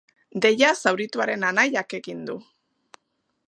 Deia 0.45 0.71
zaurituaren 0.85 1.45
anaiak 1.51 1.95
egin 2.01 2.27
du. 2.31 2.41